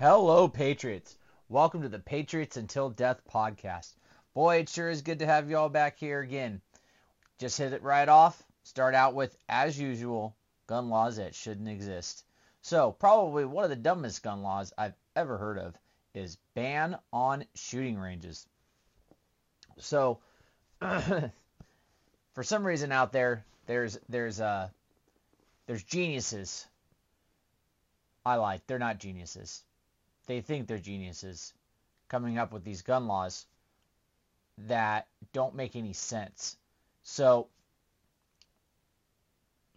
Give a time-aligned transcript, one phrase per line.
[0.00, 1.16] Hello, Patriots.
[1.48, 3.96] Welcome to the Patriots Until Death podcast.
[4.32, 6.60] Boy, it sure is good to have you all back here again.
[7.40, 8.40] Just hit it right off.
[8.62, 10.36] Start out with, as usual,
[10.68, 12.24] gun laws that shouldn't exist.
[12.62, 15.76] So, probably one of the dumbest gun laws I've ever heard of
[16.14, 18.46] is ban on shooting ranges.
[19.78, 20.20] So,
[20.80, 21.32] for
[22.44, 24.68] some reason out there, there's there's uh
[25.66, 26.68] there's geniuses.
[28.24, 28.62] I lied.
[28.68, 29.64] They're not geniuses.
[30.28, 31.54] They think they're geniuses
[32.08, 33.46] coming up with these gun laws
[34.66, 36.58] that don't make any sense.
[37.02, 37.48] So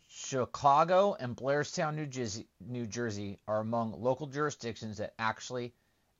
[0.09, 5.73] Chicago and Blairstown, New Jersey, New Jersey are among local jurisdictions that actually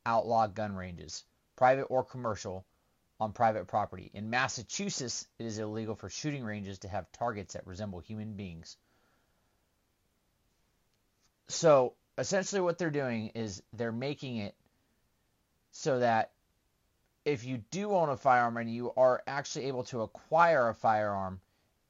[0.05, 1.25] outlaw gun ranges,
[1.57, 2.65] private or commercial,
[3.19, 4.09] on private property.
[4.13, 8.77] In Massachusetts, it is illegal for shooting ranges to have targets that resemble human beings.
[11.49, 14.55] So essentially, what they're doing is they're making it
[15.71, 16.31] so that
[17.23, 21.39] if you do own a firearm and you are actually able to acquire a firearm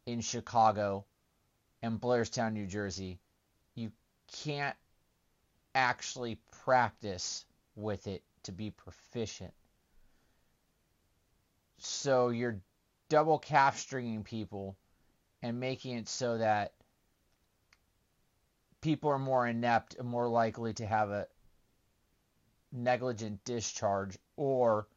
[0.06, 1.06] in Chicago
[1.82, 3.20] and Blairstown, New Jersey,
[3.76, 3.92] you
[4.44, 4.76] can't
[5.74, 7.46] actually practice
[7.76, 9.54] with it to be proficient.
[11.78, 12.60] So you're
[13.10, 14.76] double calf stringing people
[15.42, 16.74] and making it so that
[18.82, 21.28] people are more inept and more likely to have a
[22.72, 24.88] negligent discharge or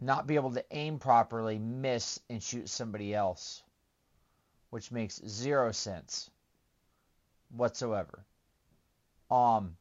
[0.00, 3.62] not be able to aim properly, miss, and shoot somebody else,
[4.70, 6.30] which makes zero sense
[7.50, 8.24] whatsoever.
[9.30, 9.76] Um,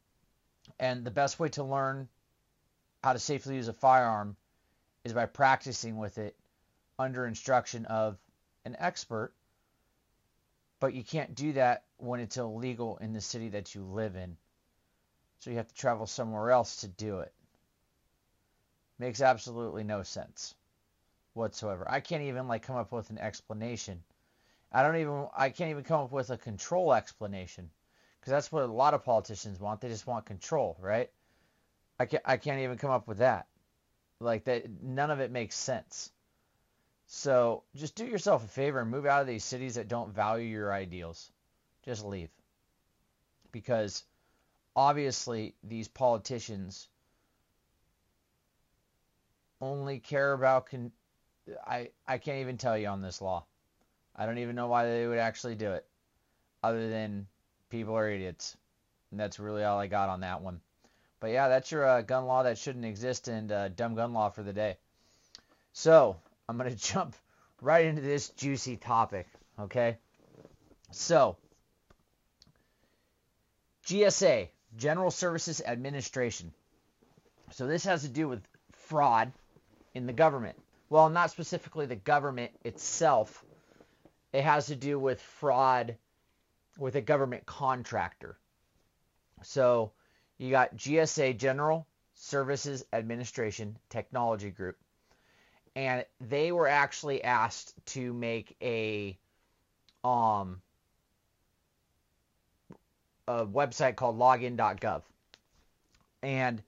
[0.79, 2.09] and the best way to learn
[3.03, 4.35] how to safely use a firearm
[5.03, 6.35] is by practicing with it
[6.97, 8.17] under instruction of
[8.65, 9.33] an expert.
[10.79, 14.37] But you can't do that when it's illegal in the city that you live in.
[15.39, 17.33] So you have to travel somewhere else to do it.
[18.97, 20.55] Makes absolutely no sense
[21.33, 21.89] whatsoever.
[21.89, 24.03] I can't even like come up with an explanation.
[24.71, 27.69] I don't even I can't even come up with a control explanation
[28.19, 29.81] because that's what a lot of politicians want.
[29.81, 31.09] They just want control, right?
[31.99, 33.47] I can't I can't even come up with that.
[34.19, 36.11] Like that, none of it makes sense.
[37.11, 40.45] So just do yourself a favor and move out of these cities that don't value
[40.45, 41.31] your ideals.
[41.83, 42.29] Just leave.
[43.51, 44.03] Because
[44.75, 46.87] obviously these politicians
[49.59, 50.91] only care about con-
[51.65, 53.43] I I can't even tell you on this law.
[54.15, 55.87] I don't even know why they would actually do it
[56.61, 57.25] other than
[57.69, 58.55] people are idiots.
[59.09, 60.61] And that's really all I got on that one.
[61.19, 64.29] But yeah, that's your uh, gun law that shouldn't exist and uh, dumb gun law
[64.29, 64.77] for the day.
[65.73, 66.15] So
[66.49, 67.15] I'm going to jump
[67.61, 69.27] right into this juicy topic.
[69.59, 69.97] Okay.
[70.91, 71.37] So
[73.85, 76.51] GSA, General Services Administration.
[77.51, 79.31] So this has to do with fraud
[79.93, 80.57] in the government.
[80.89, 83.45] Well, not specifically the government itself.
[84.33, 85.95] It has to do with fraud
[86.77, 88.37] with a government contractor.
[89.43, 89.91] So
[90.37, 91.85] you got GSA General
[92.15, 94.77] Services Administration Technology Group.
[95.79, 99.17] And they were actually asked to make a
[100.03, 100.61] um
[103.29, 105.03] a website called login.gov.
[106.21, 106.61] And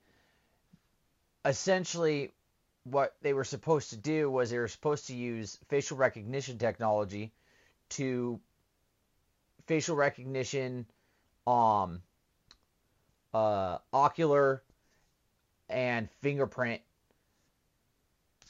[1.43, 2.31] essentially
[2.85, 7.33] what they were supposed to do was they were supposed to use facial recognition technology
[7.89, 8.39] to
[9.67, 10.85] facial recognition
[11.45, 12.01] um
[13.33, 14.63] uh, ocular
[15.69, 16.81] and fingerprint.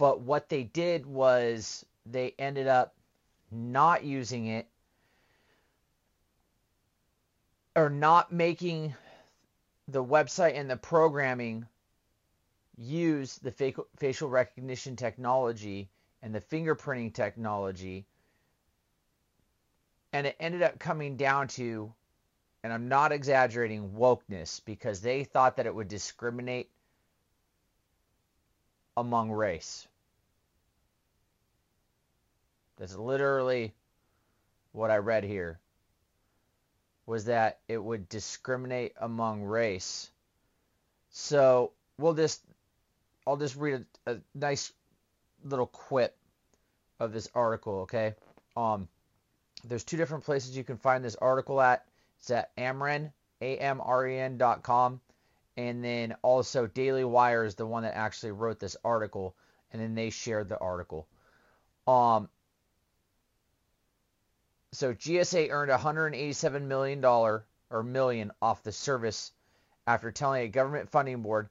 [0.01, 2.95] But what they did was they ended up
[3.51, 4.67] not using it
[7.75, 8.95] or not making
[9.87, 11.67] the website and the programming
[12.79, 13.51] use the
[13.99, 15.87] facial recognition technology
[16.23, 18.07] and the fingerprinting technology.
[20.13, 21.93] And it ended up coming down to
[22.63, 26.71] and I'm not exaggerating, wokeness because they thought that it would discriminate
[28.97, 29.87] among race.
[32.81, 33.75] That's literally
[34.71, 35.59] what I read here.
[37.05, 40.09] Was that it would discriminate among race.
[41.11, 42.41] So we'll just
[43.27, 44.73] I'll just read a, a nice
[45.43, 46.17] little quip
[46.99, 48.15] of this article, okay?
[48.57, 48.87] Um
[49.63, 51.85] there's two different places you can find this article at.
[52.17, 53.11] It's at Amren,
[53.41, 55.01] A-M-R-E-N dot com.
[55.55, 59.35] And then also Daily Wire is the one that actually wrote this article,
[59.71, 61.07] and then they shared the article.
[61.87, 62.27] Um,
[64.73, 69.31] so GSA earned 187 million dollar or million off the service
[69.87, 71.49] after telling a government funding board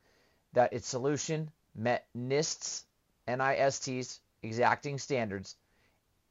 [0.53, 2.85] that its solution met NIST's
[3.29, 5.57] NIST's exacting standards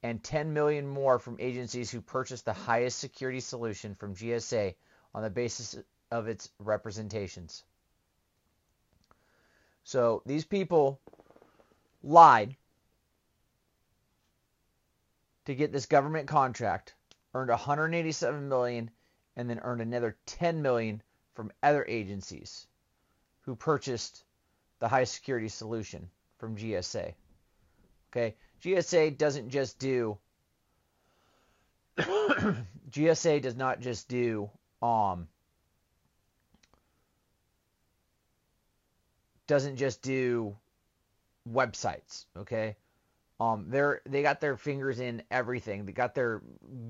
[0.01, 4.75] and 10 million more from agencies who purchased the highest security solution from GSA
[5.13, 5.77] on the basis
[6.11, 7.63] of its representations.
[9.83, 10.99] So these people
[12.03, 12.55] lied
[15.45, 16.95] to get this government contract,
[17.33, 18.91] earned 187 million
[19.35, 21.01] and then earned another 10 million
[21.33, 22.67] from other agencies
[23.41, 24.23] who purchased
[24.79, 27.13] the high security solution from GSA.
[28.11, 28.35] Okay?
[28.61, 30.17] GSA doesn't just do
[31.99, 34.49] GSA does not just do
[34.81, 35.27] um
[39.47, 40.55] doesn't just do
[41.51, 42.75] websites, okay?
[43.39, 45.85] Um they're they got their fingers in everything.
[45.85, 46.41] They got their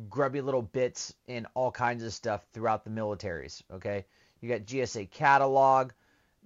[0.10, 4.06] grubby little bits in all kinds of stuff throughout the militaries, okay?
[4.42, 5.92] You got GSA catalog.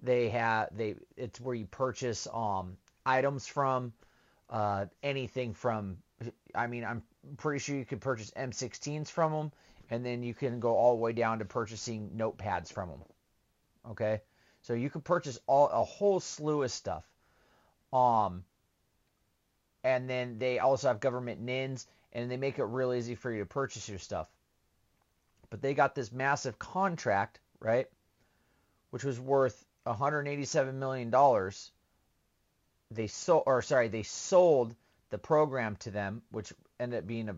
[0.02, 3.92] They have they it's where you purchase um items from
[4.50, 5.98] uh, anything from,
[6.54, 7.02] I mean, I'm
[7.36, 9.52] pretty sure you could purchase M16s from them,
[9.90, 13.02] and then you can go all the way down to purchasing notepads from them.
[13.90, 14.20] Okay,
[14.62, 17.04] so you can purchase all a whole slew of stuff.
[17.92, 18.44] Um,
[19.84, 23.40] and then they also have government NINs, and they make it real easy for you
[23.40, 24.26] to purchase your stuff.
[25.50, 27.86] But they got this massive contract, right,
[28.90, 31.70] which was worth 187 million dollars
[32.90, 34.74] they sold or sorry they sold
[35.10, 37.36] the program to them, which ended up being a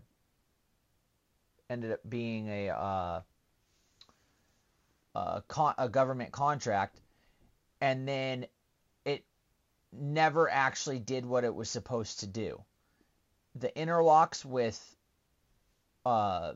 [1.69, 3.21] ended up being a uh,
[5.15, 6.99] a, con- a government contract,
[7.81, 8.45] and then
[9.91, 12.63] never actually did what it was supposed to do.
[13.55, 14.95] The interlocks with
[16.05, 16.53] uh,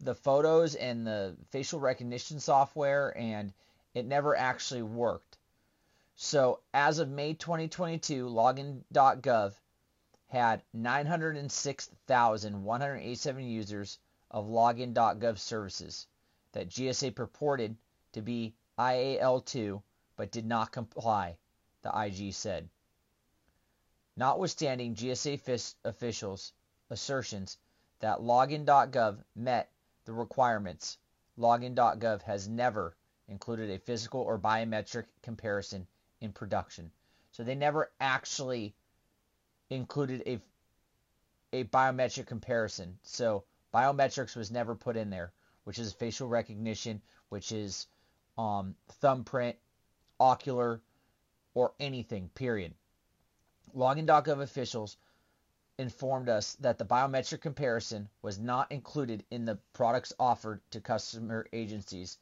[0.00, 3.52] the photos and the facial recognition software, and
[3.94, 5.38] it never actually worked.
[6.16, 9.54] So as of May 2022, login.gov
[10.28, 13.98] had 906,187 users
[14.30, 16.06] of login.gov services
[16.52, 17.76] that GSA purported
[18.12, 19.82] to be IAL2
[20.16, 21.38] but did not comply,
[21.88, 22.68] the IG said.
[24.16, 26.52] Notwithstanding GSA officials'
[26.90, 27.56] assertions
[28.00, 29.70] that login.gov met
[30.04, 30.98] the requirements,
[31.38, 32.96] login.gov has never
[33.28, 35.86] included a physical or biometric comparison
[36.20, 36.90] in production.
[37.32, 38.74] So they never actually
[39.70, 40.40] included a
[41.52, 42.98] a biometric comparison.
[43.04, 45.32] So biometrics was never put in there,
[45.64, 47.00] which is facial recognition,
[47.30, 47.86] which is
[48.36, 49.56] um, thumbprint,
[50.20, 50.82] ocular,
[51.58, 52.28] or anything.
[52.36, 52.72] Period.
[53.74, 54.96] Login.gov officials
[55.76, 61.48] informed us that the biometric comparison was not included in the products offered to customer
[61.52, 62.16] agencies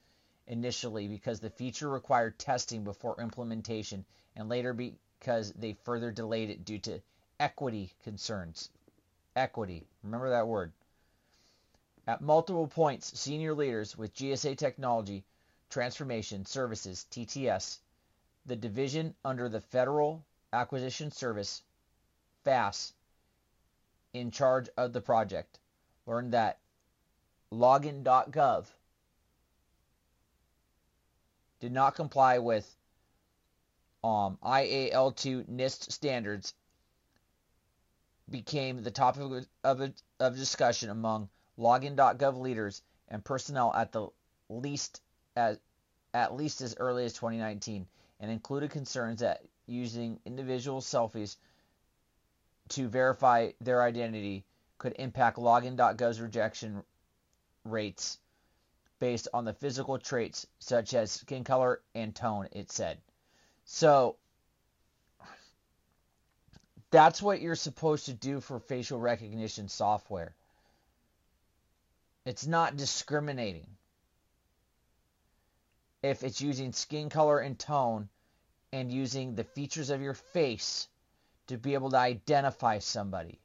[0.47, 4.07] initially because the feature required testing before implementation
[4.37, 7.03] and later because they further delayed it due to
[7.39, 8.71] equity concerns.
[9.35, 10.73] Equity, remember that word.
[12.07, 15.25] At multiple points, senior leaders with GSA Technology
[15.69, 17.81] Transformation Services, TTS,
[18.47, 21.63] the division under the Federal Acquisition Service,
[22.45, 22.93] FAS,
[24.13, 25.59] in charge of the project,
[26.07, 26.59] learned that
[27.53, 28.67] login.gov
[31.61, 32.77] did not comply with
[34.05, 36.55] um, IAL2 NIST standards
[38.31, 39.47] became the topic of,
[39.81, 41.29] of, of discussion among
[41.59, 44.09] login.gov leaders and personnel at the
[44.49, 45.01] least
[45.35, 45.59] as
[46.15, 47.87] at least as early as 2019
[48.21, 51.37] and included concerns that using individual selfies
[52.71, 54.45] to verify their identity
[54.79, 56.83] could impact login.gov's rejection
[57.65, 58.19] rates
[58.99, 62.99] based on the physical traits such as skin color and tone, it said.
[63.65, 64.17] So
[66.91, 70.35] that's what you're supposed to do for facial recognition software.
[72.25, 73.67] It's not discriminating.
[76.03, 78.09] If it's using skin color and tone
[78.73, 80.89] and using the features of your face
[81.47, 83.41] to be able to identify somebody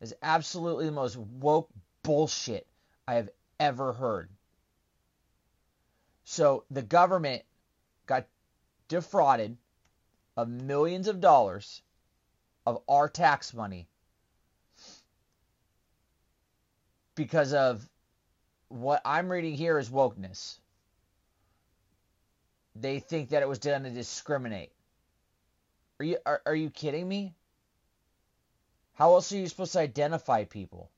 [0.00, 1.70] is absolutely the most woke
[2.02, 2.66] bullshit
[3.08, 4.28] I have ever heard.
[6.24, 7.42] So the government
[8.06, 8.26] got
[8.88, 9.56] defrauded
[10.36, 11.82] of millions of dollars
[12.66, 13.88] of our tax money
[17.14, 17.88] because of
[18.68, 20.58] what I'm reading here is wokeness.
[22.78, 24.72] They think that it was done to discriminate.
[25.98, 27.34] Are you are, are you kidding me?
[28.94, 30.90] How else are you supposed to identify people?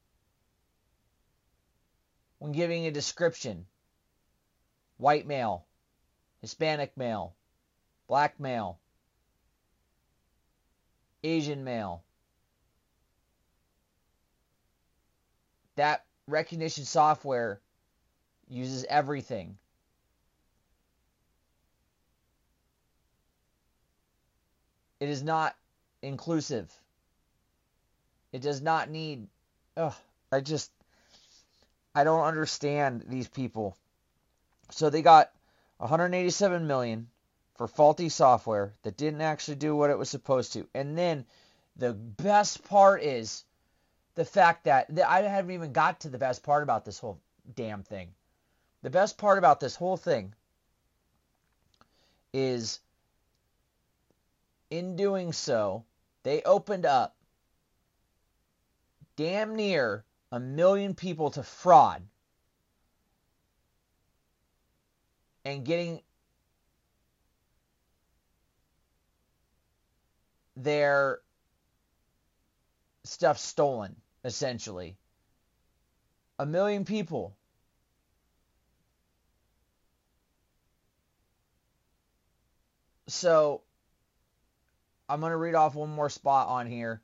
[2.38, 3.66] when giving a description.
[4.96, 5.64] White male,
[6.40, 7.34] Hispanic male,
[8.08, 8.78] black male,
[11.22, 12.02] Asian male.
[15.76, 17.60] That recognition software
[18.48, 19.56] uses everything.
[25.00, 25.54] It is not
[26.02, 26.72] inclusive.
[28.32, 29.26] It does not need.
[29.76, 29.94] Ugh,
[30.32, 30.70] I just.
[31.94, 33.76] I don't understand these people.
[34.70, 35.32] So they got
[35.78, 37.08] 187 million
[37.56, 40.68] for faulty software that didn't actually do what it was supposed to.
[40.74, 41.24] And then
[41.76, 43.44] the best part is
[44.14, 47.18] the fact that I haven't even got to the best part about this whole
[47.54, 48.14] damn thing.
[48.82, 50.34] The best part about this whole thing
[52.32, 52.80] is
[54.70, 55.84] in doing so,
[56.22, 57.16] they opened up
[59.16, 62.02] damn near a million people to fraud
[65.44, 66.00] and getting
[70.56, 71.20] their
[73.04, 74.96] stuff stolen, essentially.
[76.38, 77.34] A million people.
[83.06, 83.62] So
[85.08, 87.00] I'm going to read off one more spot on here.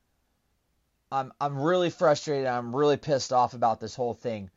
[1.11, 2.46] I'm I'm really frustrated.
[2.46, 4.50] I'm really pissed off about this whole thing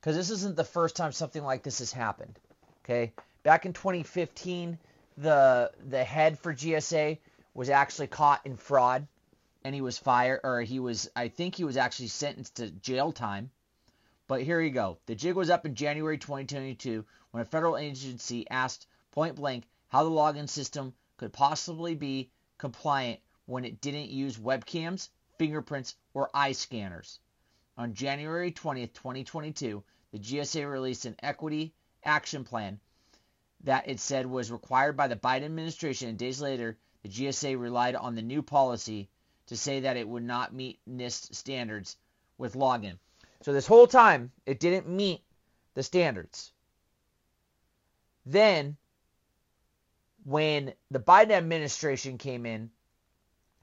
[0.00, 2.38] because this isn't the first time something like this has happened.
[2.84, 4.78] Okay, back in 2015,
[5.18, 7.18] the the head for GSA
[7.52, 9.06] was actually caught in fraud,
[9.64, 13.10] and he was fired, or he was I think he was actually sentenced to jail
[13.10, 13.50] time.
[14.26, 14.98] But here you go.
[15.06, 20.04] The jig was up in January 2022 when a federal agency asked point blank how
[20.04, 22.30] the login system could possibly be
[22.64, 27.20] compliant when it didn't use webcams, fingerprints, or eye scanners.
[27.76, 32.80] On January 20th, 2022, the GSA released an equity action plan
[33.64, 37.96] that it said was required by the Biden administration, and days later, the GSA relied
[37.96, 39.10] on the new policy
[39.48, 41.98] to say that it would not meet NIST standards
[42.38, 42.96] with login.
[43.42, 45.22] So this whole time, it didn't meet
[45.74, 46.50] the standards.
[48.24, 48.78] Then
[50.24, 52.70] when the Biden administration came in,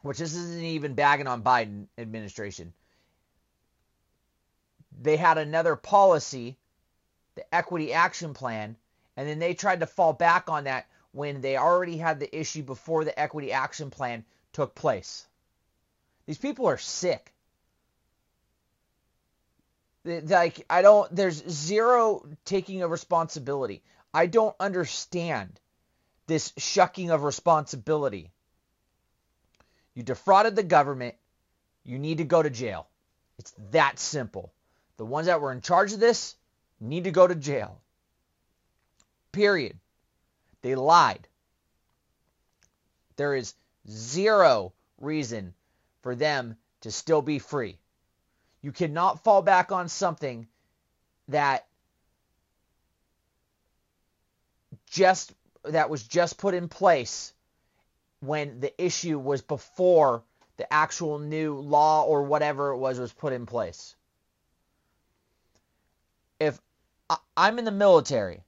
[0.02, 2.74] which this isn't even bagging on Biden administration,
[5.02, 6.58] they had another policy,
[7.36, 8.76] the equity action plan,
[9.18, 12.64] and then they tried to fall back on that when they already had the issue
[12.64, 15.28] before the equity action plan took place.
[16.26, 17.34] These people are sick.
[20.04, 23.84] Like I don't there's zero taking of responsibility.
[24.14, 25.60] I don't understand
[26.32, 28.32] this shucking of responsibility.
[29.94, 31.16] You defrauded the government.
[31.84, 32.88] You need to go to jail.
[33.38, 34.54] It's that simple.
[34.96, 36.36] The ones that were in charge of this
[36.80, 37.82] need to go to jail.
[39.34, 39.78] Period.
[40.62, 41.28] They lied.
[43.18, 43.54] There is
[43.90, 45.54] zero reason
[46.02, 47.78] for them to still be free.
[48.62, 50.48] You cannot fall back on something
[51.28, 51.68] that
[54.90, 55.34] just
[55.66, 57.34] that was just put in place
[58.20, 60.24] when the issue was before
[60.58, 63.96] the actual new law or whatever it was was put in place.
[66.40, 66.60] If
[67.36, 68.44] I'm in the military,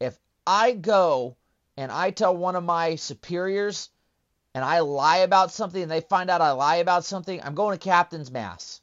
[0.00, 1.36] if I go
[1.76, 3.90] and I tell one of my superiors
[4.54, 7.76] and I lie about something and they find out I lie about something, I'm going
[7.76, 8.80] to captain's mast.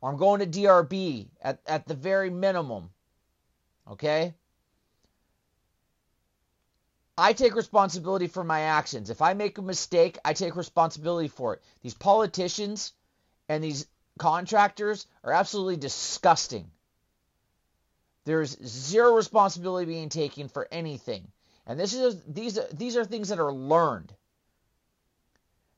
[0.00, 2.90] Or I'm going to DRB at, at the very minimum.
[3.90, 4.34] Okay?
[7.20, 9.10] I take responsibility for my actions.
[9.10, 11.62] If I make a mistake, I take responsibility for it.
[11.82, 12.94] These politicians
[13.46, 13.86] and these
[14.18, 16.70] contractors are absolutely disgusting.
[18.24, 21.30] There's zero responsibility being taken for anything.
[21.66, 24.14] And this is these these are things that are learned.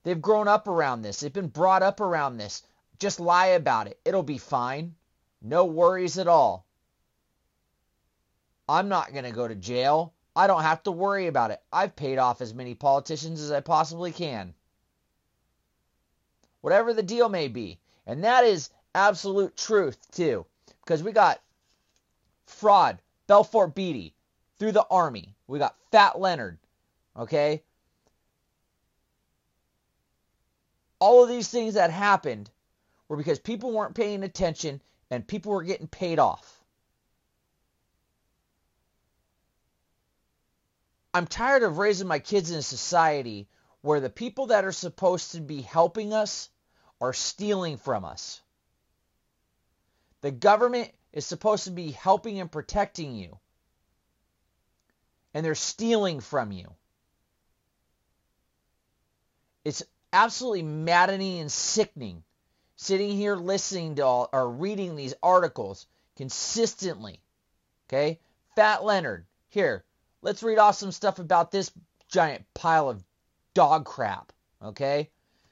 [0.05, 1.19] They've grown up around this.
[1.19, 2.63] They've been brought up around this.
[3.01, 3.99] Just lie about it.
[4.05, 4.95] It'll be fine.
[5.41, 6.67] No worries at all.
[8.69, 10.15] I'm not going to go to jail.
[10.35, 11.61] I don't have to worry about it.
[11.73, 14.55] I've paid off as many politicians as I possibly can.
[16.63, 17.79] Whatever the deal may be.
[18.07, 20.47] And that is absolute truth, too.
[20.85, 21.41] Because we got
[22.47, 24.15] fraud, Balfour Beatty,
[24.59, 25.35] through the Army.
[25.47, 26.59] We got Fat Leonard.
[27.17, 27.63] Okay?
[30.99, 32.51] All of these things that happened
[33.09, 36.52] were because people weren't paying attention and people were getting paid off.
[41.15, 43.49] I'm tired of raising my kids in a society
[43.83, 46.49] where the people that are supposed to be helping us
[47.01, 48.41] are stealing from us.
[50.23, 53.39] The government is supposed to be helping and protecting you.
[55.35, 56.75] and they're stealing from you.
[59.65, 62.25] It's absolutely maddening and sickening
[62.77, 67.21] sitting here listening to all, or reading these articles consistently.
[67.89, 68.19] Okay?
[68.57, 69.27] Fat Leonard.
[69.49, 69.85] Here,
[70.23, 71.71] let's read off some stuff about this
[72.09, 73.05] giant pile of
[73.55, 74.33] dog crap.
[74.63, 75.11] Okay?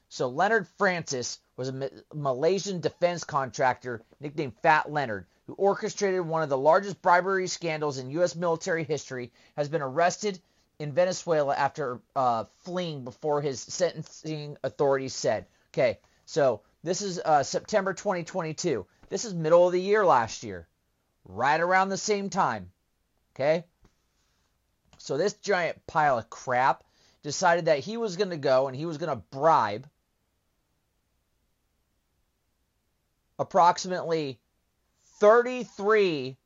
[0.09, 6.49] So Leonard Francis was a Malaysian defense contractor nicknamed Fat Leonard who orchestrated one of
[6.49, 8.35] the largest bribery scandals in U.S.
[8.35, 10.39] military history, has been arrested
[10.79, 15.45] in Venezuela after uh, fleeing before his sentencing authorities said.
[15.73, 18.85] Okay, so this is uh, September 2022.
[19.09, 20.67] This is middle of the year last year,
[21.25, 22.71] right around the same time.
[23.35, 23.65] Okay,
[25.01, 26.83] so this giant pile of crap
[27.23, 29.89] decided that he was going to go and he was going to bribe
[33.39, 34.39] approximately
[35.17, 36.37] 33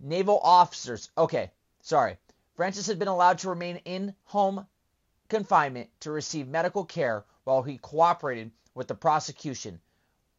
[0.00, 1.10] naval officers.
[1.18, 1.50] Okay,
[1.82, 2.16] sorry.
[2.54, 4.66] Francis had been allowed to remain in home
[5.28, 9.78] confinement to receive medical care while he cooperated with the prosecution.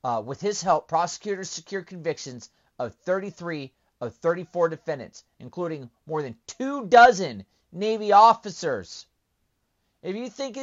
[0.04, 3.72] Uh, with his help, prosecutors secured convictions of 33
[4.02, 9.06] of 34 defendants, including more than two dozen Navy officers.
[10.04, 10.56] If you think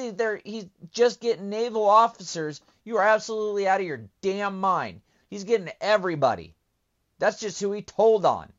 [0.44, 5.00] he's just getting naval officers, you are absolutely out of your damn mind.
[5.30, 6.54] He's getting everybody.
[7.18, 8.52] That's just who he told on.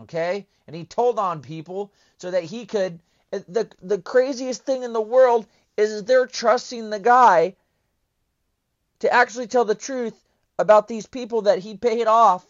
[0.00, 0.46] Okay?
[0.66, 2.98] And he told on people so that he could
[3.30, 5.46] the the craziest thing in the world
[5.76, 7.54] is they're trusting the guy
[9.00, 10.14] to actually tell the truth
[10.58, 12.44] about these people that he paid off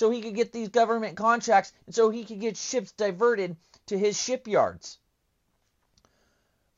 [0.00, 3.54] so he could get these government contracts and so he could get ships diverted
[3.84, 4.96] to his shipyards.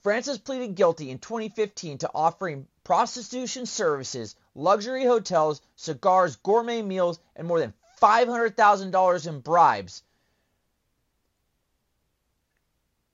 [0.00, 7.46] Francis pleaded guilty in 2015 to offering prostitution services, luxury hotels, cigars, gourmet meals, and
[7.46, 10.02] more than $500,000 in bribes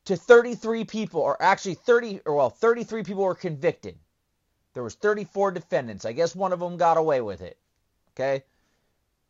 [0.06, 3.98] to 33 people, or actually 30, or well, 33 people were convicted.
[4.72, 6.06] There was 34 defendants.
[6.06, 7.58] I guess one of them got away with it.
[8.14, 8.44] Okay?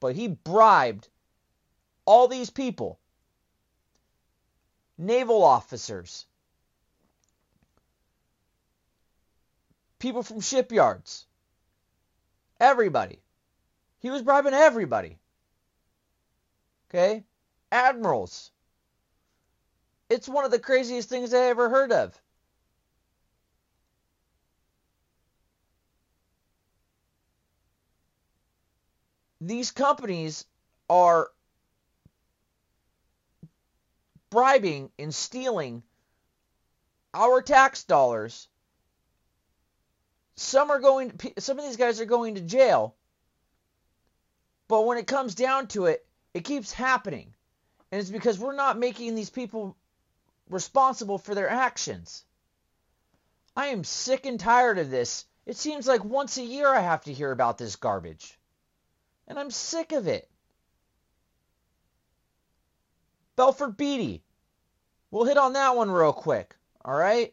[0.01, 1.09] But he bribed
[2.05, 2.99] all these people.
[4.97, 6.27] Naval officers,
[10.01, 11.25] people from shipyards,
[12.59, 13.21] everybody.
[14.01, 15.19] He was bribing everybody.
[16.89, 17.25] Okay?
[17.71, 18.51] Admirals.
[20.09, 22.21] It's one of the craziest things I ever heard of.
[29.41, 30.45] These companies
[30.91, 31.31] are
[34.31, 35.83] bribing and stealing
[37.15, 38.49] our tax dollars
[40.39, 42.95] some are going some of these guys are going to jail.
[44.69, 47.35] But when it comes down to it, it keeps happening.
[47.91, 49.77] And it's because we're not making these people
[50.49, 52.25] responsible for their actions.
[53.57, 55.25] I am sick and tired of this.
[55.45, 58.38] It seems like once a year I have to hear about this garbage.
[59.29, 60.29] And I'm sick of it.
[63.37, 64.23] Balfour Beatty.
[65.11, 66.57] We'll hit on that one real quick.
[66.85, 67.33] All right?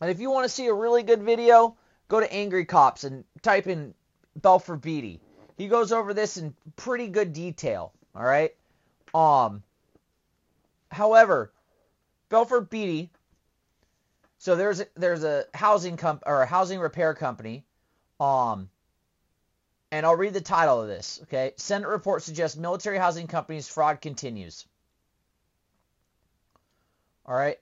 [0.00, 1.76] And if you want to see a really good video,
[2.08, 3.94] go to Angry Cops and type in
[4.36, 5.20] Balfour Beatty.
[5.58, 7.92] He goes over this in pretty good detail.
[8.14, 8.54] All right.
[9.12, 9.62] Um.
[10.90, 11.52] However,
[12.30, 13.10] Balfour Beatty.
[14.38, 17.64] So there's a, there's a housing comp or a housing repair company.
[18.18, 18.70] Um.
[19.92, 21.20] And I'll read the title of this.
[21.24, 21.52] Okay.
[21.56, 24.66] Senate report suggests military housing companies fraud continues.
[27.26, 27.58] All right.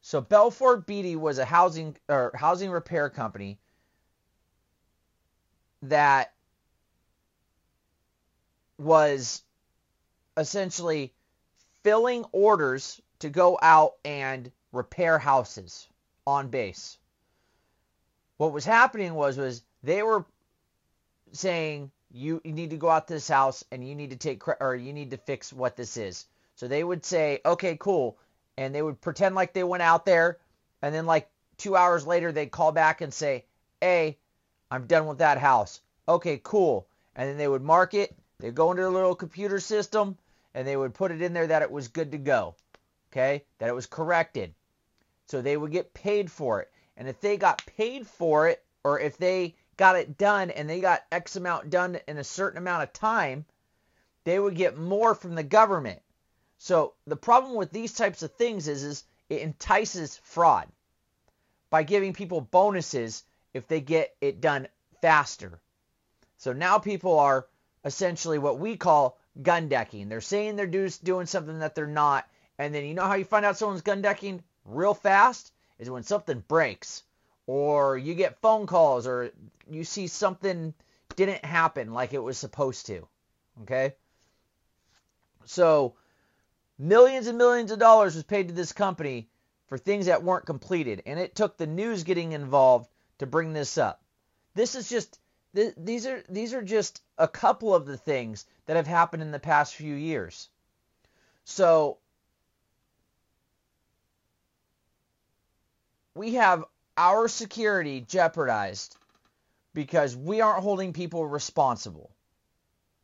[0.00, 3.58] So Balfour Beatty was a housing or housing repair company
[5.82, 6.32] that
[8.78, 9.42] was
[10.36, 11.12] essentially
[11.82, 15.88] filling orders to go out and repair houses
[16.26, 16.98] on base.
[18.38, 20.24] What was happening was was they were
[21.32, 24.74] saying you, need to go out to this house and you need to take or
[24.74, 26.26] you need to fix what this is.
[26.54, 28.18] So they would say, "Okay, cool
[28.56, 30.38] and they would pretend like they went out there,
[30.82, 33.44] and then like two hours later they'd call back and say,
[33.80, 34.18] "Hey,
[34.70, 36.86] I'm done with that house." Okay, cool.
[37.16, 38.14] And then they would mark it.
[38.38, 40.18] They'd go into their little computer system,
[40.54, 42.54] and they would put it in there that it was good to go.
[43.10, 44.54] Okay, that it was corrected.
[45.26, 46.70] So they would get paid for it.
[46.96, 50.80] And if they got paid for it, or if they got it done and they
[50.80, 53.44] got X amount done in a certain amount of time,
[54.22, 56.00] they would get more from the government.
[56.58, 60.68] So the problem with these types of things is, is it entices fraud
[61.68, 64.68] by giving people bonuses if they get it done
[65.00, 65.60] faster.
[66.36, 67.48] So now people are
[67.84, 70.08] essentially what we call gun decking.
[70.08, 72.28] They're saying they're do, doing something that they're not.
[72.56, 75.50] And then you know how you find out someone's gun decking real fast?
[75.80, 77.02] Is when something breaks.
[77.46, 79.30] Or you get phone calls or
[79.70, 80.74] you see something
[81.16, 83.06] didn't happen like it was supposed to.
[83.62, 83.94] Okay?
[85.44, 85.94] So
[86.78, 89.28] millions and millions of dollars was paid to this company
[89.66, 91.02] for things that weren't completed.
[91.06, 94.02] And it took the news getting involved to bring this up.
[94.54, 95.18] This is just
[95.54, 99.38] these are these are just a couple of the things that have happened in the
[99.38, 100.48] past few years.
[101.44, 101.98] So
[106.14, 106.64] we have
[106.96, 108.96] our security jeopardized
[109.74, 112.10] because we aren't holding people responsible.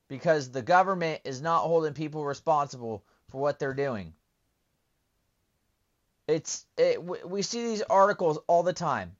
[0.08, 4.14] Because the government is not holding people responsible for what they're doing.
[6.26, 9.16] It's it, we see these articles all the time.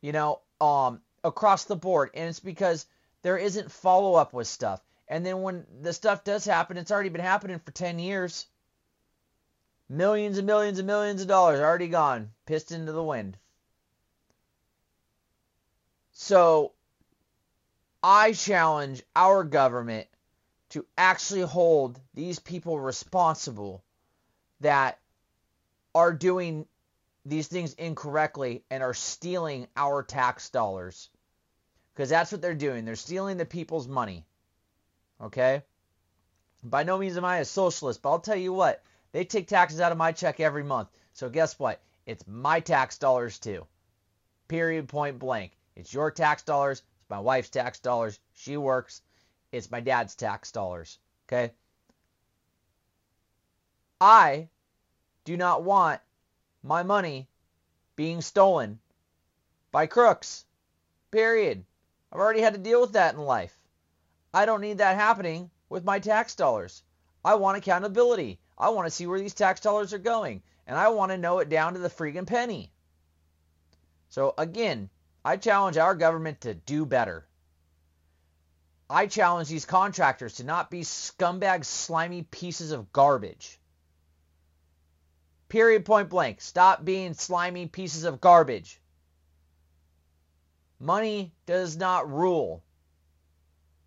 [0.00, 2.86] You know, um, across the board, and it's because
[3.22, 4.80] there isn't follow up with stuff.
[5.08, 8.46] And then when the stuff does happen, it's already been happening for 10 years.
[9.88, 13.36] Millions and millions and millions of dollars already gone, pissed into the wind.
[16.18, 16.72] So
[18.02, 20.08] I challenge our government
[20.70, 23.84] to actually hold these people responsible
[24.60, 24.98] that
[25.94, 26.66] are doing
[27.26, 31.10] these things incorrectly and are stealing our tax dollars.
[31.92, 32.86] Because that's what they're doing.
[32.86, 34.24] They're stealing the people's money.
[35.20, 35.62] Okay?
[36.62, 39.82] By no means am I a socialist, but I'll tell you what, they take taxes
[39.82, 40.88] out of my check every month.
[41.12, 41.82] So guess what?
[42.06, 43.66] It's my tax dollars too.
[44.48, 45.52] Period, point blank.
[45.76, 46.82] It's your tax dollars.
[47.00, 48.18] It's my wife's tax dollars.
[48.32, 49.02] She works.
[49.52, 50.98] It's my dad's tax dollars.
[51.28, 51.52] Okay?
[54.00, 54.48] I
[55.24, 56.00] do not want
[56.62, 57.28] my money
[57.94, 58.80] being stolen
[59.70, 60.44] by crooks.
[61.10, 61.64] Period.
[62.12, 63.56] I've already had to deal with that in life.
[64.32, 66.82] I don't need that happening with my tax dollars.
[67.24, 68.38] I want accountability.
[68.58, 70.42] I want to see where these tax dollars are going.
[70.66, 72.70] And I want to know it down to the freaking penny.
[74.08, 74.90] So again,
[75.26, 77.26] I challenge our government to do better.
[78.88, 83.58] I challenge these contractors to not be scumbag, slimy pieces of garbage.
[85.48, 86.40] Period, point blank.
[86.40, 88.80] Stop being slimy pieces of garbage.
[90.78, 92.62] Money does not rule.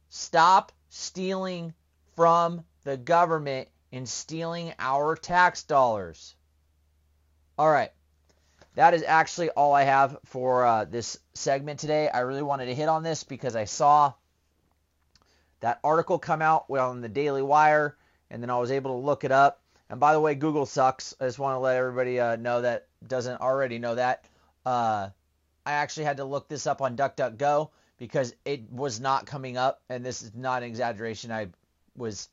[0.10, 1.74] Stop stealing
[2.18, 6.36] from the government and stealing our tax dollars.
[7.58, 7.94] All right.
[8.80, 12.08] That is actually all I have for uh, this segment today.
[12.08, 14.14] I really wanted to hit on this because I saw
[15.60, 17.98] that article come out on the Daily Wire,
[18.32, 19.62] and then I was able to look it up.
[19.90, 21.14] And by the way, Google sucks.
[21.20, 24.24] I just want to let everybody uh, know that doesn't already know that.
[24.66, 25.10] Uh,
[25.66, 29.82] I actually had to look this up on DuckDuckGo because it was not coming up,
[29.90, 31.34] and this is not an exaggeration.
[31.34, 31.50] I
[31.98, 32.30] was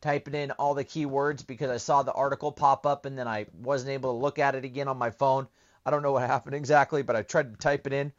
[0.00, 3.48] typing in all the keywords because I saw the article pop up, and then I
[3.60, 5.46] wasn't able to look at it again on my phone.
[5.84, 8.12] I don't know what happened exactly, but I tried to type it in,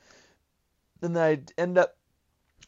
[1.02, 1.95] and then I end up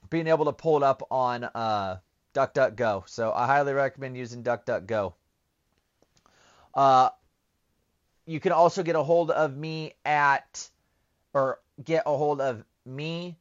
[0.09, 1.97] being able to pull it up on uh,
[2.33, 3.07] DuckDuckGo.
[3.09, 5.13] So I highly recommend using DuckDuckGo.
[6.73, 7.09] Uh,
[8.25, 10.69] you can also get a hold of me at,
[11.33, 13.37] or get a hold of me,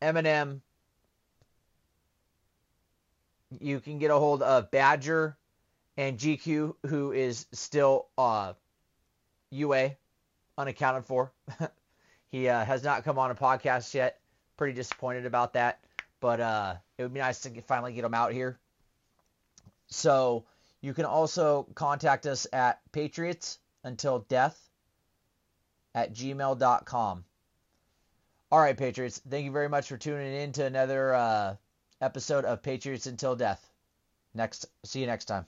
[0.00, 0.60] Eminem.
[3.60, 5.36] You can get a hold of Badger
[5.96, 8.52] and GQ, who is still uh,
[9.50, 9.96] UA,
[10.56, 11.32] unaccounted for.
[12.30, 14.20] he uh, has not come on a podcast yet.
[14.56, 15.80] Pretty disappointed about that,
[16.20, 18.58] but uh, it would be nice to finally get him out here.
[19.88, 20.44] So
[20.80, 24.58] you can also contact us at Patriots Until Death
[25.94, 27.24] at gmail.com.
[28.50, 29.20] All right, Patriots.
[29.28, 31.56] Thank you very much for tuning in to another uh,
[32.00, 33.68] episode of Patriots Until Death.
[34.34, 35.46] Next, see you next time.